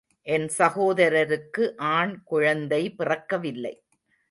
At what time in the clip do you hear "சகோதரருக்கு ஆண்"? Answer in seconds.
0.57-2.23